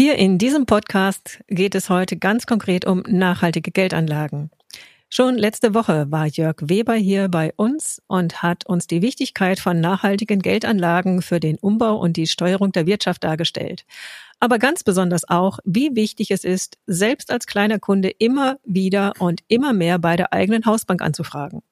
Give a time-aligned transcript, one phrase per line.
[0.00, 4.48] Hier in diesem Podcast geht es heute ganz konkret um nachhaltige Geldanlagen.
[5.10, 9.80] Schon letzte Woche war Jörg Weber hier bei uns und hat uns die Wichtigkeit von
[9.80, 13.84] nachhaltigen Geldanlagen für den Umbau und die Steuerung der Wirtschaft dargestellt.
[14.38, 19.40] Aber ganz besonders auch, wie wichtig es ist, selbst als kleiner Kunde immer wieder und
[19.48, 21.62] immer mehr bei der eigenen Hausbank anzufragen.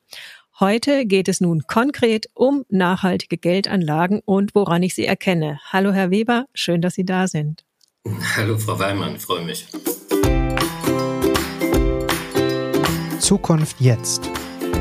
[0.58, 5.60] Heute geht es nun konkret um nachhaltige Geldanlagen und woran ich sie erkenne.
[5.70, 7.65] Hallo Herr Weber, schön, dass Sie da sind.
[8.36, 9.66] Hallo Frau Weimann, freue mich.
[13.18, 14.30] Zukunft jetzt.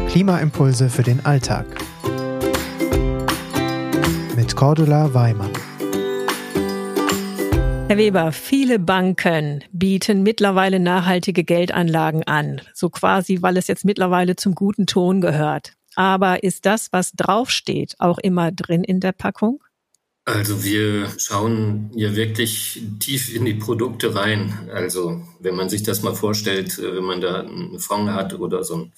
[0.10, 1.66] Klimaimpulse für den Alltag.
[4.36, 5.52] Mit Cordula Weimann.
[7.88, 14.36] Herr Weber, viele Banken bieten mittlerweile nachhaltige Geldanlagen an, so quasi, weil es jetzt mittlerweile
[14.36, 15.74] zum guten Ton gehört.
[15.96, 19.62] Aber ist das, was draufsteht, auch immer drin in der Packung?
[20.28, 24.70] Also wir schauen ja wirklich tief in die Produkte rein.
[24.74, 28.64] Also wenn man sich das mal vorstellt, äh, wenn man da einen Fonds hat oder
[28.64, 28.94] so ein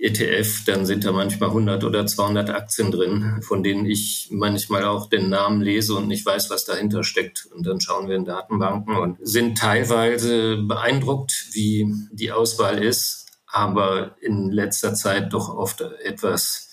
[0.00, 5.10] ETF, dann sind da manchmal 100 oder 200 Aktien drin, von denen ich manchmal auch
[5.10, 7.46] den Namen lese und nicht weiß, was dahinter steckt.
[7.54, 14.16] Und dann schauen wir in Datenbanken und sind teilweise beeindruckt, wie die Auswahl ist, aber
[14.20, 16.67] in letzter Zeit doch oft etwas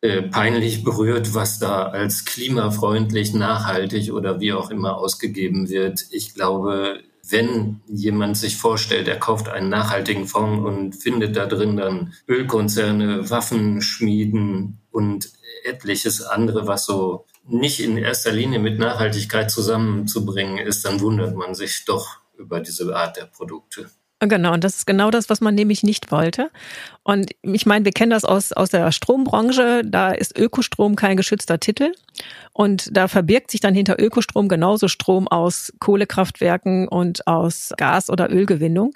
[0.00, 6.04] äh, peinlich berührt, was da als klimafreundlich, nachhaltig oder wie auch immer ausgegeben wird.
[6.10, 11.76] Ich glaube, wenn jemand sich vorstellt, er kauft einen nachhaltigen Fonds und findet da drin
[11.76, 15.30] dann Ölkonzerne, Waffenschmieden und
[15.64, 21.54] etliches andere, was so nicht in erster Linie mit Nachhaltigkeit zusammenzubringen ist, dann wundert man
[21.54, 23.90] sich doch über diese Art der Produkte.
[24.20, 26.50] Genau, und das ist genau das, was man nämlich nicht wollte.
[27.04, 31.60] Und ich meine, wir kennen das aus, aus der Strombranche, da ist Ökostrom kein geschützter
[31.60, 31.92] Titel.
[32.52, 38.28] Und da verbirgt sich dann hinter Ökostrom genauso Strom aus Kohlekraftwerken und aus Gas- oder
[38.28, 38.94] Ölgewinnung.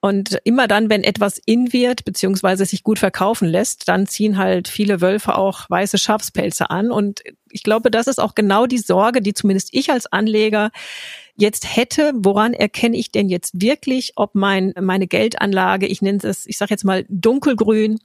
[0.00, 4.68] Und immer dann, wenn etwas in wird, beziehungsweise sich gut verkaufen lässt, dann ziehen halt
[4.68, 6.92] viele Wölfe auch weiße Schafspelze an.
[6.92, 10.70] Und ich glaube, das ist auch genau die Sorge, die zumindest ich als Anleger
[11.36, 16.46] jetzt hätte, woran erkenne ich denn jetzt wirklich, ob mein meine Geldanlage, ich nenne es,
[16.46, 17.98] ich sage jetzt mal dunkelgrün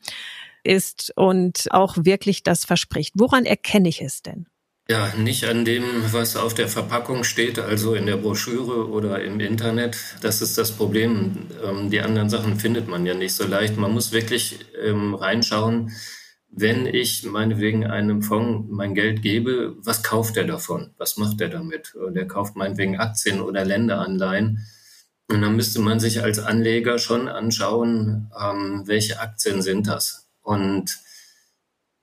[0.63, 3.13] ist und auch wirklich das verspricht.
[3.15, 4.47] Woran erkenne ich es denn?
[4.89, 9.39] Ja, nicht an dem, was auf der Verpackung steht, also in der Broschüre oder im
[9.39, 9.97] Internet.
[10.21, 11.45] Das ist das Problem.
[11.63, 13.77] Ähm, die anderen Sachen findet man ja nicht so leicht.
[13.77, 15.91] Man muss wirklich ähm, reinschauen,
[16.51, 20.93] wenn ich meinetwegen einem Fonds mein Geld gebe, was kauft er davon?
[20.97, 21.93] Was macht er damit?
[22.09, 24.65] Der kauft meinetwegen Aktien oder Länderanleihen.
[25.27, 30.27] Und dann müsste man sich als Anleger schon anschauen, ähm, welche Aktien sind das?
[30.41, 30.97] Und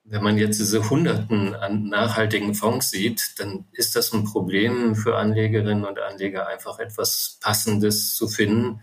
[0.04, 5.16] wenn man jetzt diese Hunderten an nachhaltigen Fonds sieht, dann ist das ein Problem für
[5.16, 8.80] Anlegerinnen und Anleger, einfach etwas Passendes zu finden.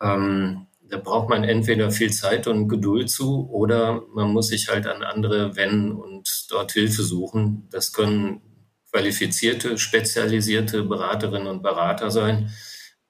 [0.00, 4.86] Ähm, da braucht man entweder viel Zeit und Geduld zu oder man muss sich halt
[4.86, 7.68] an andere wenden und dort Hilfe suchen.
[7.70, 8.42] Das können
[8.90, 12.50] qualifizierte, spezialisierte Beraterinnen und Berater sein.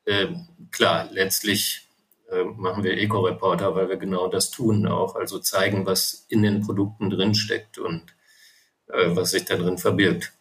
[0.05, 0.29] Äh,
[0.71, 1.89] klar, letztlich
[2.31, 6.63] äh, machen wir Eco-Reporter, weil wir genau das tun auch, also zeigen, was in den
[6.63, 8.03] Produkten drinsteckt und
[8.89, 10.33] äh, was sich da drin verbirgt.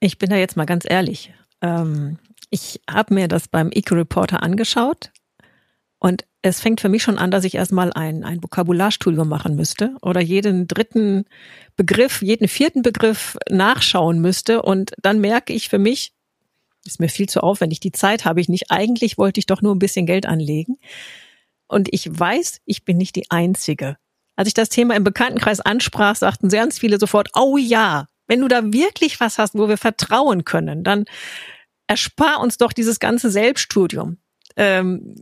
[0.00, 1.32] Ich bin da jetzt mal ganz ehrlich.
[1.60, 2.18] Ähm,
[2.50, 5.12] ich habe mir das beim Eco-Reporter angeschaut
[6.02, 9.94] und es fängt für mich schon an, dass ich erstmal ein, ein Vokabularstudium machen müsste
[10.02, 11.26] oder jeden dritten
[11.76, 14.62] Begriff, jeden vierten Begriff nachschauen müsste.
[14.62, 16.12] Und dann merke ich für mich,
[16.84, 18.72] ist mir viel zu aufwendig, die Zeit habe ich nicht.
[18.72, 20.80] Eigentlich wollte ich doch nur ein bisschen Geld anlegen.
[21.68, 23.96] Und ich weiß, ich bin nicht die Einzige.
[24.34, 28.48] Als ich das Thema im Bekanntenkreis ansprach, sagten ganz viele sofort, oh ja, wenn du
[28.48, 31.04] da wirklich was hast, wo wir vertrauen können, dann
[31.86, 34.16] erspar uns doch dieses ganze Selbststudium.
[34.56, 35.14] Ähm,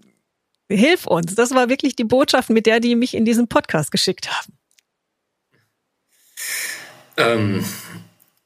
[0.71, 1.35] Hilf uns.
[1.35, 4.53] Das war wirklich die Botschaft, mit der die mich in diesen Podcast geschickt haben.
[7.17, 7.65] Ähm,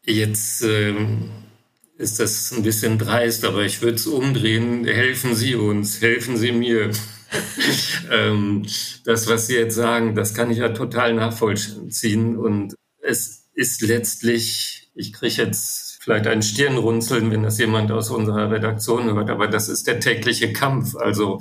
[0.04, 1.30] jetzt ähm,
[1.98, 4.84] ist das ein bisschen dreist, aber ich würde es umdrehen.
[4.86, 6.90] Helfen Sie uns, helfen Sie mir.
[8.10, 8.64] ähm,
[9.04, 12.36] das, was Sie jetzt sagen, das kann ich ja total nachvollziehen.
[12.36, 18.50] Und es ist letztlich, ich kriege jetzt vielleicht ein Stirnrunzeln, wenn das jemand aus unserer
[18.50, 20.96] Redaktion hört, aber das ist der tägliche Kampf.
[20.96, 21.40] Also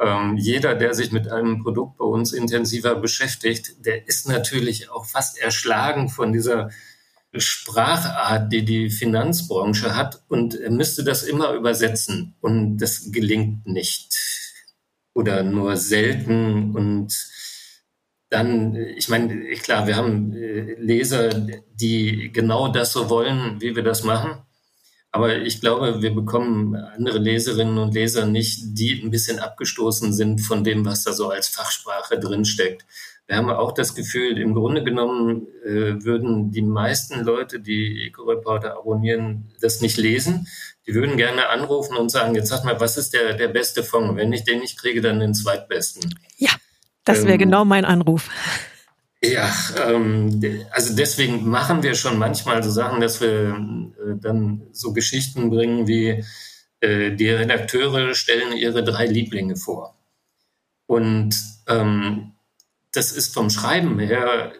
[0.00, 5.06] ähm, jeder, der sich mit einem Produkt bei uns intensiver beschäftigt, der ist natürlich auch
[5.06, 6.70] fast erschlagen von dieser
[7.32, 14.16] Sprachart, die die Finanzbranche hat und müsste das immer übersetzen und das gelingt nicht
[15.14, 17.14] oder nur selten und
[18.30, 21.30] dann, ich meine, klar, wir haben äh, Leser,
[21.74, 24.42] die genau das so wollen, wie wir das machen.
[25.12, 30.40] Aber ich glaube, wir bekommen andere Leserinnen und Leser nicht, die ein bisschen abgestoßen sind
[30.40, 32.84] von dem, was da so als Fachsprache drinsteckt.
[33.26, 38.76] Wir haben auch das Gefühl, im Grunde genommen äh, würden die meisten Leute, die Eco-Reporter
[38.76, 40.48] abonnieren, das nicht lesen.
[40.86, 44.16] Die würden gerne anrufen und sagen, jetzt sag mal, was ist der, der beste Fonds?
[44.16, 46.12] Wenn ich den nicht kriege, dann den zweitbesten.
[46.38, 46.50] Ja,
[47.04, 48.30] das wäre ähm, genau mein Anruf.
[49.22, 49.52] Ja,
[49.86, 55.50] ähm, also deswegen machen wir schon manchmal so Sachen, dass wir äh, dann so Geschichten
[55.50, 56.24] bringen wie
[56.80, 59.98] äh, die Redakteure stellen ihre drei Lieblinge vor.
[60.86, 61.34] Und
[61.68, 62.32] ähm,
[62.92, 64.52] das ist vom Schreiben her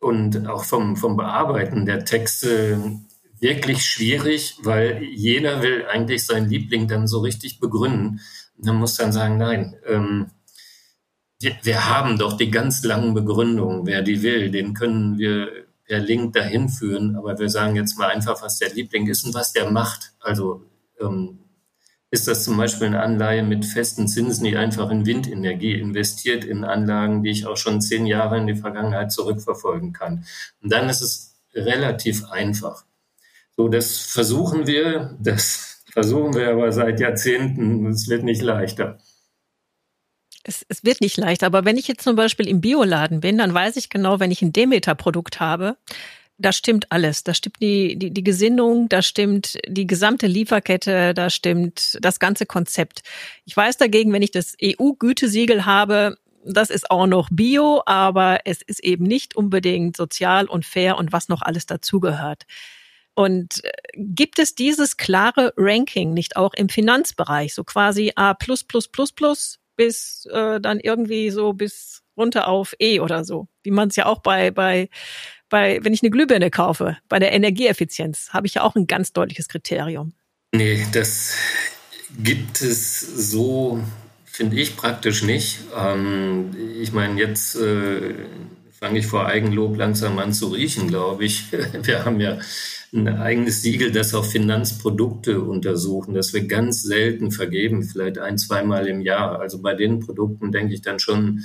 [0.00, 3.00] und auch vom, vom Bearbeiten der Texte
[3.38, 8.20] wirklich schwierig, weil jeder will eigentlich seinen Liebling dann so richtig begründen.
[8.56, 10.30] Man muss dann sagen, nein, ähm,
[11.40, 13.86] wir, haben doch die ganz langen Begründungen.
[13.86, 17.16] Wer die will, den können wir per Link dahin führen.
[17.16, 20.14] Aber wir sagen jetzt mal einfach, was der Liebling ist und was der macht.
[20.20, 20.64] Also
[21.00, 21.38] ähm,
[22.10, 26.64] ist das zum Beispiel eine Anleihe mit festen Zinsen, die einfach in Windenergie investiert, in
[26.64, 30.24] Anlagen, die ich auch schon zehn Jahre in die Vergangenheit zurückverfolgen kann.
[30.62, 32.84] Und dann ist es relativ einfach.
[33.56, 37.86] So, das versuchen wir, das versuchen wir aber seit Jahrzehnten.
[37.86, 38.98] Es wird nicht leichter.
[40.48, 43.52] Es, es wird nicht leichter, aber wenn ich jetzt zum Beispiel im Bioladen bin, dann
[43.52, 45.76] weiß ich genau, wenn ich ein Demeter-Produkt habe,
[46.38, 47.24] da stimmt alles.
[47.24, 52.46] Da stimmt die, die, die Gesinnung, da stimmt die gesamte Lieferkette, da stimmt das ganze
[52.46, 53.02] Konzept.
[53.44, 58.62] Ich weiß dagegen, wenn ich das EU-Gütesiegel habe, das ist auch noch Bio, aber es
[58.62, 62.44] ist eben nicht unbedingt sozial und fair und was noch alles dazugehört.
[63.14, 68.62] Und äh, gibt es dieses klare Ranking nicht auch im Finanzbereich, so quasi A plus
[68.62, 73.70] plus plus plus bis äh, dann irgendwie so bis runter auf E oder so, wie
[73.70, 74.88] man es ja auch bei bei
[75.48, 79.12] bei, wenn ich eine Glühbirne kaufe, bei der Energieeffizienz, habe ich ja auch ein ganz
[79.12, 80.12] deutliches Kriterium.
[80.52, 81.34] Nee, das
[82.18, 83.80] gibt es so,
[84.24, 85.60] finde ich, praktisch nicht.
[85.76, 88.14] Ähm, ich meine, jetzt äh,
[88.78, 91.52] fange ich vor Eigenlob langsam an zu riechen, glaube ich.
[91.82, 92.38] Wir haben ja
[92.92, 98.86] ein eigenes Siegel, das auch Finanzprodukte untersuchen, das wir ganz selten vergeben, vielleicht ein, zweimal
[98.86, 99.40] im Jahr.
[99.40, 101.44] Also bei den Produkten denke ich dann schon,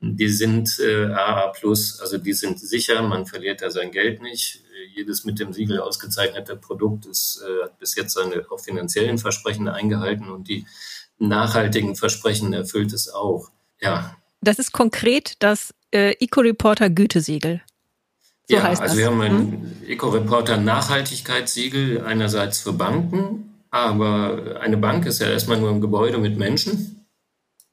[0.00, 4.62] die sind äh, AA+, also die sind sicher, man verliert da sein Geld nicht.
[4.94, 9.68] Jedes mit dem Siegel ausgezeichnete Produkt ist, äh, hat bis jetzt seine auch finanziellen Versprechen
[9.68, 10.66] eingehalten und die
[11.18, 13.50] nachhaltigen Versprechen erfüllt es auch.
[13.80, 14.16] Ja.
[14.42, 17.60] Das ist konkret das äh, Eco-Reporter Gütesiegel.
[18.48, 18.98] So ja, heißt also das.
[18.98, 19.88] wir haben ein hm?
[19.88, 26.38] Eco-Reporter Nachhaltigkeitssiegel einerseits für Banken, aber eine Bank ist ja erstmal nur ein Gebäude mit
[26.38, 27.06] Menschen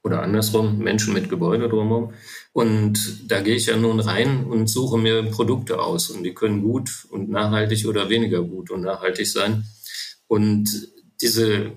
[0.02, 2.12] oder andersrum, Menschen mit Gebäude drumherum.
[2.52, 6.62] Und da gehe ich ja nun rein und suche mir Produkte aus und die können
[6.62, 9.64] gut und nachhaltig oder weniger gut und nachhaltig sein.
[10.26, 10.88] Und
[11.20, 11.72] diese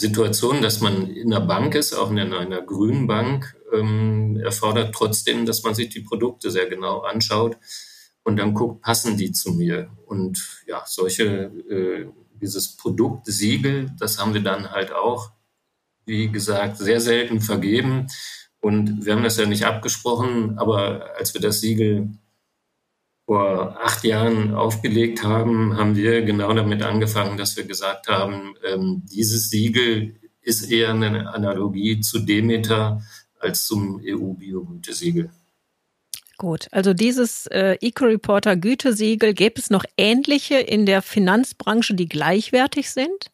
[0.00, 5.46] Situation, dass man in einer Bank ist, auch in einer grünen Bank, ähm, erfordert trotzdem,
[5.46, 7.56] dass man sich die Produkte sehr genau anschaut
[8.24, 9.90] und dann guckt, passen die zu mir?
[10.06, 11.24] Und ja, solche,
[11.70, 12.06] äh,
[12.40, 15.30] dieses Produktsiegel, das haben wir dann halt auch
[16.10, 18.08] wie gesagt, sehr selten vergeben.
[18.60, 22.10] Und wir haben das ja nicht abgesprochen, aber als wir das Siegel
[23.30, 29.02] vor acht Jahren aufgelegt haben, haben wir genau damit angefangen, dass wir gesagt haben, ähm,
[29.04, 33.04] dieses Siegel ist eher eine Analogie zu Demeter
[33.38, 35.30] als zum EU-Biogütesiegel.
[36.38, 42.90] Gut, also dieses äh, Eco-Reporter Gütesiegel, gäbe es noch ähnliche in der Finanzbranche, die gleichwertig
[42.90, 43.30] sind?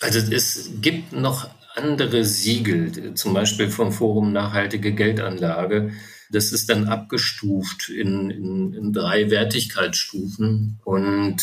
[0.00, 5.92] Also es gibt noch andere Siegel, zum Beispiel vom Forum Nachhaltige Geldanlage.
[6.30, 10.80] Das ist dann abgestuft in, in, in drei Wertigkeitsstufen.
[10.84, 11.36] Und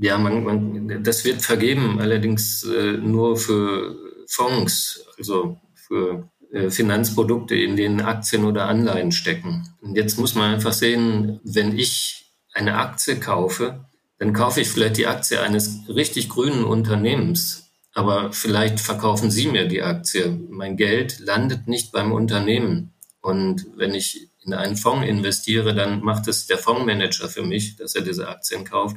[0.00, 3.96] ja, man, man, das wird vergeben, allerdings äh, nur für
[4.28, 9.68] Fonds, also für äh, Finanzprodukte, in denen Aktien oder Anleihen stecken.
[9.80, 13.86] Und jetzt muss man einfach sehen, wenn ich eine Aktie kaufe,
[14.18, 17.62] dann kaufe ich vielleicht die Aktie eines richtig grünen Unternehmens
[17.94, 20.38] aber vielleicht verkaufen Sie mir die Aktie.
[20.48, 22.91] Mein Geld landet nicht beim Unternehmen.
[23.22, 27.94] Und wenn ich in einen Fonds investiere, dann macht es der Fondsmanager für mich, dass
[27.94, 28.96] er diese Aktien kauft.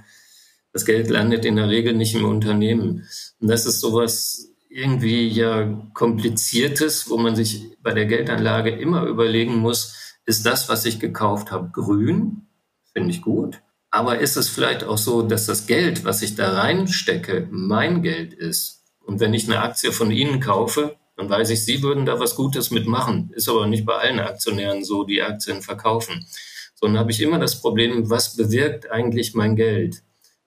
[0.73, 3.07] Das Geld landet in der Regel nicht im Unternehmen.
[3.39, 9.55] Und das ist sowas irgendwie ja kompliziertes, wo man sich bei der Geldanlage immer überlegen
[9.55, 12.47] muss, ist das, was ich gekauft habe, grün?
[12.91, 13.61] Finde ich gut.
[13.91, 18.33] Aber ist es vielleicht auch so, dass das Geld, was ich da reinstecke, mein Geld
[18.33, 18.83] ist?
[19.05, 22.35] Und wenn ich eine Aktie von Ihnen kaufe, dann weiß ich, Sie würden da was
[22.35, 23.31] Gutes mitmachen.
[23.33, 26.27] Ist aber nicht bei allen Aktionären so, die Aktien verkaufen.
[26.75, 30.03] Sondern habe ich immer das Problem, was bewirkt eigentlich mein Geld?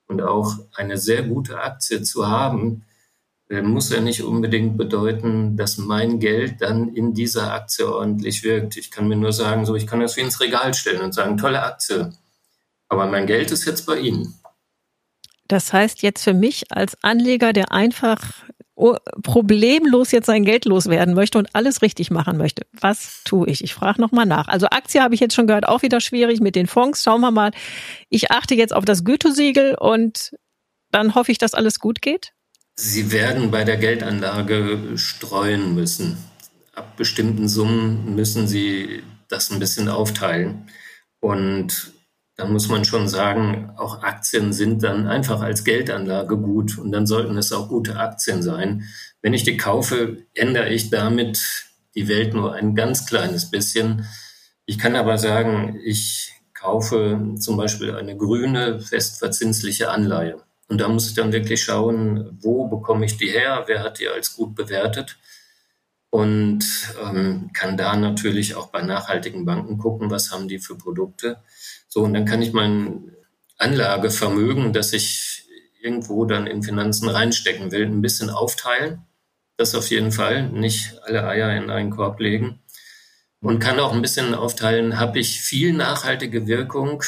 [0.07, 2.85] Und auch eine sehr gute Aktie zu haben,
[3.49, 8.77] äh, muss ja nicht unbedingt bedeuten, dass mein Geld dann in dieser Aktie ordentlich wirkt.
[8.77, 11.37] Ich kann mir nur sagen, so, ich kann das wie ins Regal stellen und sagen,
[11.37, 12.13] tolle Aktie.
[12.89, 14.39] Aber mein Geld ist jetzt bei Ihnen.
[15.47, 18.21] Das heißt jetzt für mich als Anleger, der einfach
[19.23, 22.65] problemlos jetzt sein Geld loswerden möchte und alles richtig machen möchte.
[22.79, 23.63] Was tue ich?
[23.63, 24.47] Ich frage nochmal nach.
[24.47, 27.03] Also Aktie habe ich jetzt schon gehört, auch wieder schwierig mit den Fonds.
[27.03, 27.51] Schauen wir mal.
[28.09, 30.31] Ich achte jetzt auf das Gütesiegel und
[30.91, 32.33] dann hoffe ich, dass alles gut geht.
[32.75, 36.17] Sie werden bei der Geldanlage streuen müssen.
[36.73, 40.69] Ab bestimmten Summen müssen Sie das ein bisschen aufteilen.
[41.19, 41.91] Und
[42.39, 47.05] dann muss man schon sagen, auch Aktien sind dann einfach als Geldanlage gut und dann
[47.05, 48.85] sollten es auch gute Aktien sein.
[49.21, 51.65] Wenn ich die kaufe, ändere ich damit
[51.95, 54.07] die Welt nur ein ganz kleines bisschen.
[54.65, 60.37] Ich kann aber sagen, ich kaufe zum Beispiel eine grüne, festverzinsliche Anleihe.
[60.69, 64.07] Und da muss ich dann wirklich schauen, wo bekomme ich die her, wer hat die
[64.07, 65.17] als gut bewertet
[66.09, 66.63] und
[67.03, 71.43] ähm, kann da natürlich auch bei nachhaltigen Banken gucken, was haben die für Produkte.
[71.89, 73.11] So, und dann kann ich mein
[73.57, 75.43] Anlagevermögen, das ich
[75.81, 79.05] irgendwo dann in Finanzen reinstecken will, ein bisschen aufteilen.
[79.57, 82.61] Das auf jeden Fall, nicht alle Eier in einen Korb legen.
[83.41, 87.03] Und kann auch ein bisschen aufteilen, habe ich viel nachhaltige Wirkung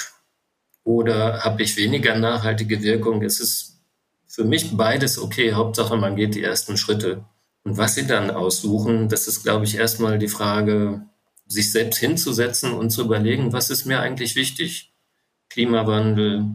[0.84, 3.22] oder habe ich weniger nachhaltige Wirkung?
[3.22, 3.82] Es ist
[4.28, 5.54] für mich beides okay.
[5.54, 7.26] Hauptsache, man geht die ersten Schritte.
[7.64, 11.06] Und was sie dann aussuchen, das ist, glaube ich, erstmal die Frage,
[11.52, 14.94] sich selbst hinzusetzen und zu überlegen, was ist mir eigentlich wichtig?
[15.50, 16.46] Klimawandel,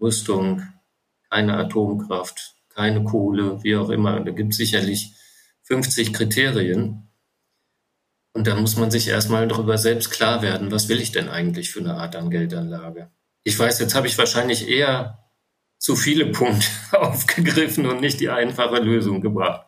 [0.00, 0.62] Rüstung,
[1.30, 4.20] keine Atomkraft, keine Kohle, wie auch immer.
[4.20, 5.12] Da gibt es sicherlich
[5.64, 7.08] 50 Kriterien.
[8.32, 11.70] Und da muss man sich erstmal darüber selbst klar werden, was will ich denn eigentlich
[11.70, 13.10] für eine Art an Geldanlage?
[13.42, 15.30] Ich weiß, jetzt habe ich wahrscheinlich eher
[15.78, 19.65] zu viele Punkte aufgegriffen und nicht die einfache Lösung gebracht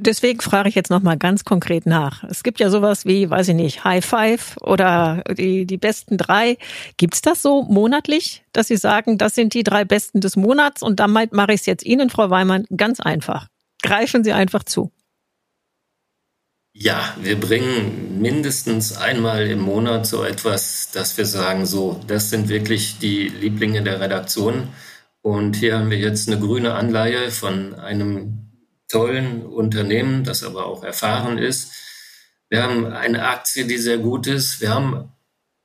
[0.00, 2.24] deswegen frage ich jetzt nochmal ganz konkret nach.
[2.24, 6.58] Es gibt ja sowas wie, weiß ich nicht, High Five oder die, die besten drei.
[6.96, 11.00] Gibt's das so monatlich, dass Sie sagen, das sind die drei besten des Monats und
[11.00, 13.48] damit mache ich es jetzt Ihnen, Frau Weimann, ganz einfach.
[13.82, 14.90] Greifen Sie einfach zu.
[16.72, 22.48] Ja, wir bringen mindestens einmal im Monat so etwas, dass wir sagen, so, das sind
[22.48, 24.68] wirklich die Lieblinge der Redaktion.
[25.20, 28.49] Und hier haben wir jetzt eine grüne Anleihe von einem
[28.90, 31.72] tollen Unternehmen, das aber auch erfahren ist.
[32.48, 34.60] Wir haben eine Aktie, die sehr gut ist.
[34.60, 35.12] Wir haben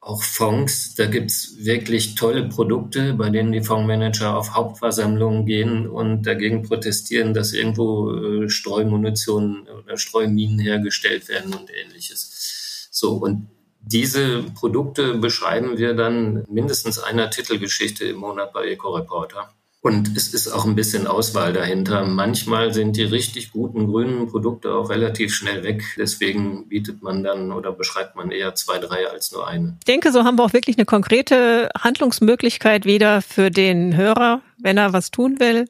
[0.06, 6.28] auch Fonds, da gibt's wirklich tolle Produkte, bei denen die Fondsmanager auf Hauptversammlungen gehen und
[6.28, 12.88] dagegen protestieren, dass irgendwo äh, Streumunition oder Streuminen hergestellt werden und ähnliches.
[12.92, 13.48] So, und
[13.82, 19.54] diese Produkte beschreiben wir dann mindestens einer Titelgeschichte im Monat bei Eco-Reporter.
[19.86, 22.06] Und es ist auch ein bisschen Auswahl dahinter.
[22.06, 25.84] Manchmal sind die richtig guten grünen Produkte auch relativ schnell weg.
[25.96, 29.78] Deswegen bietet man dann oder beschreibt man eher zwei, drei als nur eine.
[29.78, 34.80] Ich denke, so haben wir auch wirklich eine konkrete Handlungsmöglichkeit wieder für den Hörer, wenn
[34.80, 35.68] er was tun will.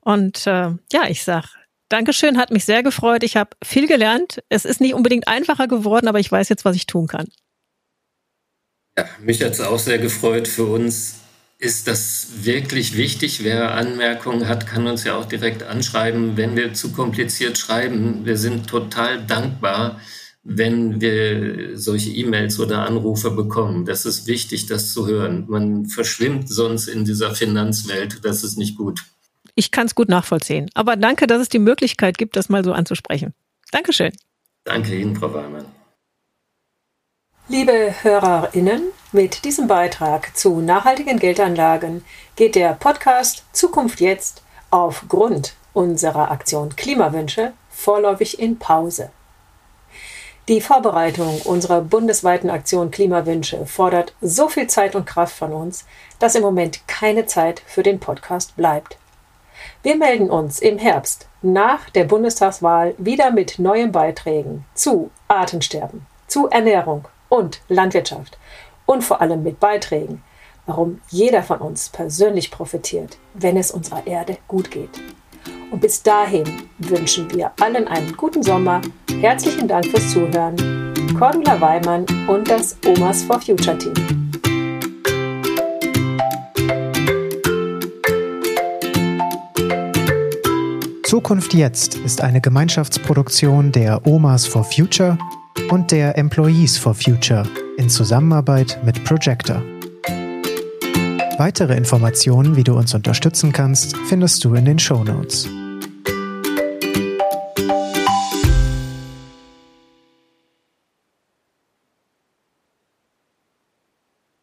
[0.00, 1.46] Und äh, ja, ich sag
[1.88, 3.24] Dankeschön, hat mich sehr gefreut.
[3.24, 4.44] Ich habe viel gelernt.
[4.48, 7.26] Es ist nicht unbedingt einfacher geworden, aber ich weiß jetzt, was ich tun kann.
[8.96, 11.25] Ja, mich hat es auch sehr gefreut für uns
[11.58, 13.42] ist das wirklich wichtig.
[13.42, 18.26] Wer Anmerkungen hat, kann uns ja auch direkt anschreiben, wenn wir zu kompliziert schreiben.
[18.26, 20.00] Wir sind total dankbar,
[20.44, 23.86] wenn wir solche E-Mails oder Anrufe bekommen.
[23.86, 25.46] Das ist wichtig, das zu hören.
[25.48, 28.24] Man verschwimmt sonst in dieser Finanzwelt.
[28.24, 29.04] Das ist nicht gut.
[29.54, 30.70] Ich kann es gut nachvollziehen.
[30.74, 33.32] Aber danke, dass es die Möglichkeit gibt, das mal so anzusprechen.
[33.72, 34.12] Dankeschön.
[34.64, 35.64] Danke Ihnen, Frau Weimann.
[37.48, 46.32] Liebe HörerInnen, mit diesem Beitrag zu nachhaltigen Geldanlagen geht der Podcast Zukunft jetzt aufgrund unserer
[46.32, 49.10] Aktion Klimawünsche vorläufig in Pause.
[50.48, 55.86] Die Vorbereitung unserer bundesweiten Aktion Klimawünsche fordert so viel Zeit und Kraft von uns,
[56.18, 58.98] dass im Moment keine Zeit für den Podcast bleibt.
[59.84, 66.48] Wir melden uns im Herbst nach der Bundestagswahl wieder mit neuen Beiträgen zu Artensterben, zu
[66.48, 68.38] Ernährung und Landwirtschaft
[68.86, 70.22] und vor allem mit Beiträgen,
[70.66, 74.90] warum jeder von uns persönlich profitiert, wenn es unserer Erde gut geht.
[75.70, 78.80] Und bis dahin wünschen wir allen einen guten Sommer.
[79.20, 80.56] Herzlichen Dank fürs Zuhören.
[81.18, 83.94] Cordula Weimann und das Omas for Future Team.
[91.04, 95.16] Zukunft jetzt ist eine Gemeinschaftsproduktion der Omas for Future
[95.70, 97.44] und der Employees for Future
[97.76, 99.62] in Zusammenarbeit mit Projector.
[101.38, 105.48] Weitere Informationen, wie du uns unterstützen kannst, findest du in den Show Notes.